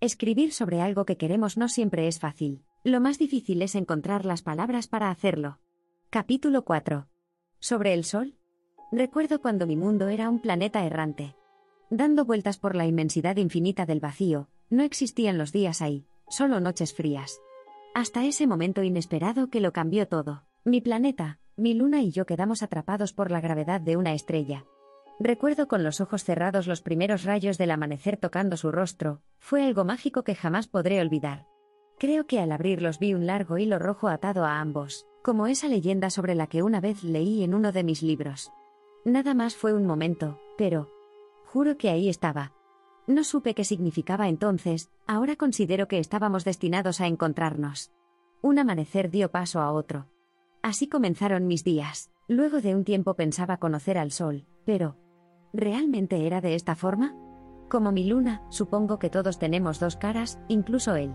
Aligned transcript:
Escribir 0.00 0.52
sobre 0.52 0.80
algo 0.80 1.04
que 1.04 1.16
queremos 1.16 1.56
no 1.56 1.68
siempre 1.68 2.06
es 2.06 2.20
fácil. 2.20 2.62
Lo 2.84 3.00
más 3.00 3.18
difícil 3.18 3.60
es 3.62 3.74
encontrar 3.74 4.24
las 4.24 4.42
palabras 4.42 4.86
para 4.86 5.10
hacerlo. 5.10 5.58
Capítulo 6.08 6.64
4. 6.64 7.08
Sobre 7.58 7.94
el 7.94 8.04
Sol. 8.04 8.36
Recuerdo 8.92 9.40
cuando 9.40 9.66
mi 9.66 9.74
mundo 9.74 10.06
era 10.06 10.30
un 10.30 10.38
planeta 10.38 10.86
errante. 10.86 11.34
Dando 11.90 12.24
vueltas 12.24 12.58
por 12.58 12.76
la 12.76 12.86
inmensidad 12.86 13.38
infinita 13.38 13.86
del 13.86 13.98
vacío, 13.98 14.48
no 14.70 14.84
existían 14.84 15.36
los 15.36 15.50
días 15.50 15.82
ahí, 15.82 16.06
solo 16.28 16.60
noches 16.60 16.94
frías. 16.94 17.40
Hasta 17.92 18.24
ese 18.24 18.46
momento 18.46 18.84
inesperado 18.84 19.50
que 19.50 19.60
lo 19.60 19.72
cambió 19.72 20.06
todo. 20.06 20.44
Mi 20.64 20.80
planeta, 20.80 21.40
mi 21.56 21.74
luna 21.74 22.02
y 22.02 22.12
yo 22.12 22.24
quedamos 22.24 22.62
atrapados 22.62 23.12
por 23.12 23.32
la 23.32 23.40
gravedad 23.40 23.80
de 23.80 23.96
una 23.96 24.14
estrella. 24.14 24.64
Recuerdo 25.20 25.66
con 25.66 25.82
los 25.82 26.00
ojos 26.00 26.22
cerrados 26.22 26.68
los 26.68 26.80
primeros 26.80 27.24
rayos 27.24 27.58
del 27.58 27.72
amanecer 27.72 28.16
tocando 28.18 28.56
su 28.56 28.70
rostro, 28.70 29.20
fue 29.40 29.66
algo 29.66 29.84
mágico 29.84 30.22
que 30.22 30.36
jamás 30.36 30.68
podré 30.68 31.00
olvidar. 31.00 31.46
Creo 31.98 32.28
que 32.28 32.38
al 32.38 32.52
abrirlos 32.52 33.00
vi 33.00 33.14
un 33.14 33.26
largo 33.26 33.58
hilo 33.58 33.80
rojo 33.80 34.06
atado 34.06 34.44
a 34.44 34.60
ambos, 34.60 35.08
como 35.22 35.48
esa 35.48 35.66
leyenda 35.66 36.10
sobre 36.10 36.36
la 36.36 36.46
que 36.46 36.62
una 36.62 36.80
vez 36.80 37.02
leí 37.02 37.42
en 37.42 37.54
uno 37.54 37.72
de 37.72 37.82
mis 37.82 38.04
libros. 38.04 38.52
Nada 39.04 39.34
más 39.34 39.56
fue 39.56 39.72
un 39.72 39.86
momento, 39.86 40.38
pero... 40.56 40.88
Juro 41.46 41.76
que 41.78 41.90
ahí 41.90 42.08
estaba. 42.08 42.52
No 43.08 43.24
supe 43.24 43.54
qué 43.54 43.64
significaba 43.64 44.28
entonces, 44.28 44.90
ahora 45.06 45.34
considero 45.34 45.88
que 45.88 45.98
estábamos 45.98 46.44
destinados 46.44 47.00
a 47.00 47.08
encontrarnos. 47.08 47.90
Un 48.40 48.60
amanecer 48.60 49.10
dio 49.10 49.32
paso 49.32 49.60
a 49.60 49.72
otro. 49.72 50.06
Así 50.62 50.88
comenzaron 50.88 51.48
mis 51.48 51.64
días. 51.64 52.12
Luego 52.28 52.60
de 52.60 52.76
un 52.76 52.84
tiempo 52.84 53.14
pensaba 53.14 53.56
conocer 53.56 53.98
al 53.98 54.12
sol, 54.12 54.44
pero, 54.64 54.96
¿Realmente 55.52 56.26
era 56.26 56.40
de 56.40 56.54
esta 56.54 56.74
forma? 56.74 57.14
Como 57.68 57.90
mi 57.90 58.04
luna, 58.04 58.42
supongo 58.50 58.98
que 58.98 59.10
todos 59.10 59.38
tenemos 59.38 59.80
dos 59.80 59.96
caras, 59.96 60.38
incluso 60.48 60.94
él. 60.94 61.14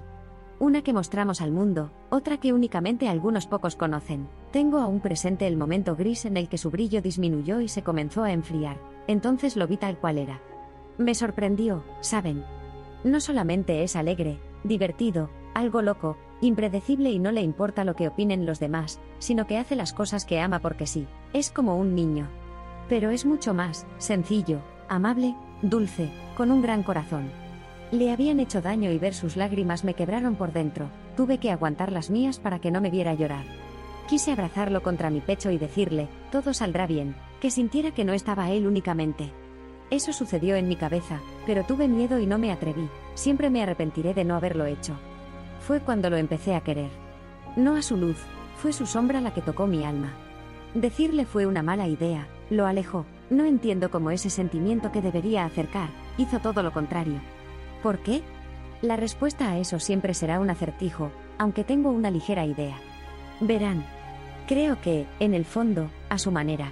Una 0.60 0.82
que 0.82 0.94
mostramos 0.94 1.41
al 1.41 1.52
mundo, 1.52 1.91
otra 2.10 2.38
que 2.38 2.54
únicamente 2.54 3.10
algunos 3.10 3.48
pocos 3.48 3.76
conocen. 3.76 4.27
Tengo 4.52 4.80
aún 4.80 5.02
presente 5.02 5.48
el 5.48 5.57
momento 5.57 5.96
gris 5.96 6.26
en 6.26 6.38
el 6.38 6.48
que 6.48 6.57
su 6.57 6.72
brillo 6.72 7.02
disminuyó 7.02 7.60
y 7.60 7.68
se 7.68 7.84
comenzó 7.84 8.24
a 8.24 8.32
enfriar. 8.32 8.77
Entonces 9.07 9.55
lo 9.55 9.68
vi 9.68 9.77
tal 9.77 9.98
cual 9.98 10.18
era. 10.18 10.41
Me 10.98 11.16
sorprendió, 11.16 11.84
¿saben? 12.02 12.44
No 13.04 13.20
solamente 13.20 13.84
es 13.84 13.96
alegre, 13.96 14.40
divertido, 14.63 15.29
algo 15.54 15.82
loco, 15.82 16.18
impredecible 16.41 17.12
y 17.12 17.20
no 17.20 17.32
le 17.32 17.41
importa 17.41 17.84
lo 17.84 17.96
que 17.96 18.07
opinen 18.07 18.46
los 18.46 18.60
demás, 18.60 19.00
sino 19.20 19.46
que 19.48 19.57
hace 19.57 19.76
las 19.76 19.94
cosas 19.94 20.26
que 20.26 20.40
ama 20.40 20.60
porque 20.60 20.88
sí. 20.88 21.07
Es 21.34 21.52
como 21.52 21.77
un 21.77 21.96
niño. 21.96 22.29
Pero 22.89 23.09
es 23.09 23.26
mucho 23.26 23.53
más, 23.53 23.85
sencillo, 23.98 24.62
amable, 24.89 25.35
dulce, 25.62 26.12
con 26.35 26.51
un 26.51 26.62
gran 26.62 26.84
corazón. 26.84 27.31
Le 27.91 28.12
habían 28.12 28.39
hecho 28.39 28.62
daño 28.62 28.91
y 28.91 28.98
ver 28.98 29.13
sus 29.13 29.37
lágrimas 29.37 29.84
me 29.84 29.93
quebraron 29.93 30.35
por 30.35 30.51
dentro, 30.51 30.89
tuve 31.15 31.37
que 31.37 31.51
aguantar 31.51 31.91
las 31.91 32.09
mías 32.09 32.39
para 32.39 32.59
que 32.59 32.71
no 32.71 32.81
me 32.81 32.89
viera 32.89 33.13
llorar. 33.13 33.45
Quise 34.07 34.31
abrazarlo 34.31 34.84
contra 34.84 35.09
mi 35.09 35.21
pecho 35.21 35.51
y 35.51 35.57
decirle, 35.57 36.09
todo 36.31 36.54
saldrá 36.54 36.87
bien, 36.87 37.15
que 37.39 37.51
sintiera 37.51 37.91
que 37.91 38.04
no 38.04 38.13
estaba 38.13 38.51
él 38.51 38.67
únicamente. 38.67 39.31
Eso 39.89 40.11
sucedió 40.11 40.55
en 40.55 40.67
mi 40.67 40.76
cabeza, 40.76 41.21
pero 41.45 41.63
tuve 41.63 41.87
miedo 41.87 42.20
y 42.20 42.26
no 42.26 42.37
me 42.37 42.51
atreví, 42.51 42.89
siempre 43.13 43.49
me 43.49 43.61
arrepentiré 43.61 44.13
de 44.13 44.23
no 44.26 44.35
haberlo 44.35 44.65
hecho. 44.65 44.98
Fue 45.59 45.79
cuando 45.79 46.09
lo 46.09 46.17
empecé 46.17 46.55
a 46.55 46.61
querer. 46.61 46.89
No 47.55 47.76
a 47.76 47.81
su 47.81 47.95
luz, 47.95 48.17
fue 48.57 48.73
su 48.73 48.85
sombra 48.85 49.21
la 49.21 49.34
que 49.34 49.41
tocó 49.41 49.67
mi 49.67 49.84
alma. 49.84 50.13
Decirle 50.73 51.26
fue 51.26 51.45
una 51.45 51.61
mala 51.61 51.87
idea, 51.87 52.27
lo 52.49 52.66
alejó. 52.66 53.05
No 53.30 53.46
entiendo 53.46 53.90
cómo 53.90 54.12
ese 54.12 54.30
sentimiento 54.30 54.91
que 54.91 55.02
debería 55.02 55.46
acercar, 55.46 55.90
hizo 56.18 56.40
todo 56.40 56.62
lo 56.63 56.72
contrario. 56.72 57.20
¿Por 57.82 58.00
qué? 58.00 58.22
La 58.82 58.96
respuesta 58.96 59.50
a 59.50 59.58
eso 59.58 59.80
siempre 59.80 60.13
será 60.13 60.40
un 60.40 60.50
acertijo, 60.50 61.12
aunque 61.38 61.63
tengo 61.63 61.90
una 61.90 62.12
ligera 62.12 62.46
idea. 62.46 62.77
Verán. 63.40 63.85
Creo 64.47 64.79
que, 64.81 65.07
en 65.19 65.34
el 65.34 65.45
fondo, 65.45 65.90
a 66.09 66.17
su 66.17 66.31
manera. 66.31 66.72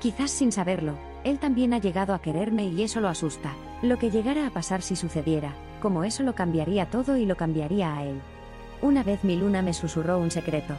Quizás 0.00 0.30
sin 0.30 0.52
saberlo, 0.52 0.94
él 1.22 1.38
también 1.38 1.72
ha 1.72 1.78
llegado 1.78 2.12
a 2.12 2.20
quererme 2.20 2.66
y 2.66 2.82
eso 2.82 3.00
lo 3.00 3.08
asusta. 3.08 3.52
Lo 3.82 3.98
que 3.98 4.10
llegara 4.10 4.46
a 4.46 4.50
pasar 4.50 4.82
si 4.82 4.96
sucediera, 4.96 5.54
como 5.80 6.04
eso 6.04 6.22
lo 6.22 6.34
cambiaría 6.34 6.90
todo 6.90 7.16
y 7.16 7.24
lo 7.24 7.36
cambiaría 7.36 7.96
a 7.96 8.04
él. 8.04 8.20
Una 8.82 9.02
vez 9.02 9.24
mi 9.24 9.36
luna 9.36 9.62
me 9.62 9.72
susurró 9.72 10.18
un 10.18 10.30
secreto. 10.30 10.74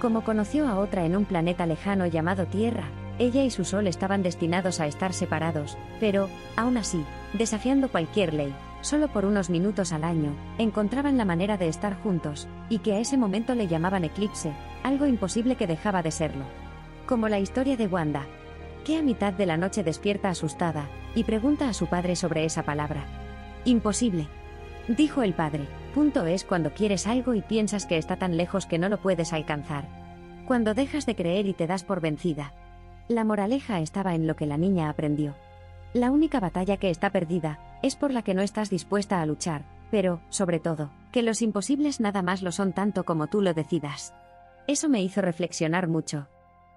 Como 0.00 0.24
conoció 0.24 0.66
a 0.66 0.78
otra 0.78 1.04
en 1.04 1.16
un 1.16 1.24
planeta 1.24 1.66
lejano 1.66 2.06
llamado 2.06 2.46
Tierra, 2.46 2.84
ella 3.18 3.42
y 3.44 3.50
su 3.50 3.64
sol 3.64 3.86
estaban 3.86 4.22
destinados 4.22 4.80
a 4.80 4.86
estar 4.86 5.12
separados, 5.12 5.76
pero, 6.00 6.28
aún 6.56 6.76
así, 6.76 7.04
desafiando 7.32 7.88
cualquier 7.88 8.34
ley, 8.34 8.54
solo 8.80 9.08
por 9.08 9.24
unos 9.24 9.50
minutos 9.50 9.92
al 9.92 10.04
año, 10.04 10.32
encontraban 10.58 11.16
la 11.16 11.24
manera 11.24 11.56
de 11.56 11.68
estar 11.68 12.00
juntos, 12.02 12.46
y 12.68 12.78
que 12.78 12.92
a 12.92 12.98
ese 12.98 13.16
momento 13.16 13.54
le 13.54 13.68
llamaban 13.68 14.04
eclipse, 14.04 14.52
algo 14.82 15.06
imposible 15.06 15.56
que 15.56 15.66
dejaba 15.66 16.02
de 16.02 16.10
serlo. 16.10 16.44
Como 17.06 17.28
la 17.28 17.38
historia 17.38 17.76
de 17.76 17.86
Wanda, 17.86 18.26
que 18.84 18.96
a 18.98 19.02
mitad 19.02 19.32
de 19.32 19.46
la 19.46 19.56
noche 19.56 19.82
despierta 19.82 20.28
asustada, 20.28 20.88
y 21.14 21.24
pregunta 21.24 21.68
a 21.68 21.74
su 21.74 21.86
padre 21.86 22.14
sobre 22.14 22.44
esa 22.44 22.62
palabra. 22.62 23.04
Imposible. 23.64 24.28
Dijo 24.86 25.22
el 25.22 25.34
padre, 25.34 25.66
punto 25.94 26.26
es 26.26 26.44
cuando 26.44 26.70
quieres 26.70 27.06
algo 27.08 27.34
y 27.34 27.42
piensas 27.42 27.86
que 27.86 27.98
está 27.98 28.16
tan 28.16 28.36
lejos 28.36 28.66
que 28.66 28.78
no 28.78 28.88
lo 28.88 28.98
puedes 28.98 29.32
alcanzar. 29.32 29.88
Cuando 30.46 30.74
dejas 30.74 31.06
de 31.06 31.16
creer 31.16 31.46
y 31.46 31.54
te 31.54 31.66
das 31.66 31.82
por 31.82 32.00
vencida, 32.00 32.52
la 33.08 33.24
moraleja 33.24 33.80
estaba 33.80 34.14
en 34.14 34.26
lo 34.26 34.36
que 34.36 34.46
la 34.46 34.56
niña 34.56 34.88
aprendió. 34.88 35.34
La 35.92 36.10
única 36.10 36.40
batalla 36.40 36.76
que 36.76 36.90
está 36.90 37.10
perdida, 37.10 37.78
es 37.82 37.96
por 37.96 38.12
la 38.12 38.22
que 38.22 38.34
no 38.34 38.42
estás 38.42 38.70
dispuesta 38.70 39.20
a 39.20 39.26
luchar, 39.26 39.64
pero, 39.90 40.20
sobre 40.28 40.58
todo, 40.58 40.90
que 41.12 41.22
los 41.22 41.42
imposibles 41.42 42.00
nada 42.00 42.22
más 42.22 42.42
lo 42.42 42.52
son 42.52 42.72
tanto 42.72 43.04
como 43.04 43.28
tú 43.28 43.40
lo 43.40 43.54
decidas. 43.54 44.12
Eso 44.66 44.88
me 44.88 45.02
hizo 45.02 45.22
reflexionar 45.22 45.88
mucho. 45.88 46.28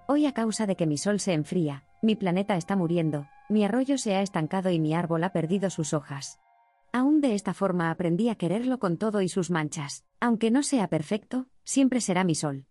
Hoy 0.06 0.26
a 0.26 0.32
causa 0.32 0.66
de 0.66 0.76
que 0.76 0.86
mi 0.86 0.96
sol 0.96 1.20
se 1.20 1.32
enfría, 1.32 1.84
mi 2.02 2.14
planeta 2.14 2.56
está 2.56 2.76
muriendo, 2.76 3.26
mi 3.48 3.64
arroyo 3.64 3.98
se 3.98 4.14
ha 4.14 4.22
estancado 4.22 4.70
y 4.70 4.78
mi 4.78 4.94
árbol 4.94 5.24
ha 5.24 5.32
perdido 5.32 5.70
sus 5.70 5.92
hojas. 5.92 6.38
Aún 6.92 7.20
de 7.20 7.34
esta 7.34 7.54
forma 7.54 7.90
aprendí 7.90 8.28
a 8.28 8.34
quererlo 8.36 8.78
con 8.78 8.96
todo 8.96 9.20
y 9.20 9.28
sus 9.28 9.50
manchas. 9.50 10.04
Aunque 10.20 10.50
no 10.50 10.62
sea 10.62 10.88
perfecto, 10.88 11.46
siempre 11.64 12.00
será 12.00 12.24
mi 12.24 12.34
sol. 12.34 12.66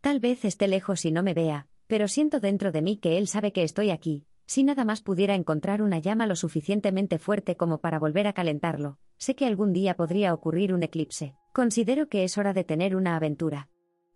Tal 0.00 0.20
vez 0.20 0.44
esté 0.44 0.68
lejos 0.68 1.04
y 1.04 1.12
no 1.12 1.22
me 1.22 1.32
vea, 1.32 1.68
pero 1.86 2.08
siento 2.08 2.40
dentro 2.40 2.72
de 2.72 2.82
mí 2.82 2.96
que 2.96 3.18
él 3.18 3.28
sabe 3.28 3.52
que 3.52 3.62
estoy 3.62 3.90
aquí, 3.90 4.24
si 4.46 4.64
nada 4.64 4.84
más 4.84 5.00
pudiera 5.02 5.34
encontrar 5.34 5.82
una 5.82 5.98
llama 5.98 6.26
lo 6.26 6.36
suficientemente 6.36 7.18
fuerte 7.18 7.56
como 7.56 7.78
para 7.78 7.98
volver 7.98 8.26
a 8.26 8.32
calentarlo, 8.32 8.98
sé 9.16 9.34
que 9.34 9.46
algún 9.46 9.72
día 9.72 9.96
podría 9.96 10.34
ocurrir 10.34 10.74
un 10.74 10.82
eclipse. 10.82 11.34
Considero 11.52 12.08
que 12.08 12.24
es 12.24 12.38
hora 12.38 12.52
de 12.52 12.64
tener 12.64 12.96
una 12.96 13.16
aventura. 13.16 13.68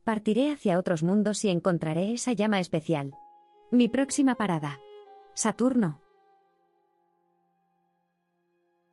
Partiré 0.04 0.50
hacia 0.50 0.78
otros 0.78 1.03
mundos 1.03 1.44
y 1.44 1.49
encontraré 1.49 2.12
esa 2.12 2.32
llama 2.32 2.60
especial. 2.60 3.12
Mi 3.71 3.88
próxima 3.88 4.34
parada. 4.37 4.78
Saturno. 5.34 6.06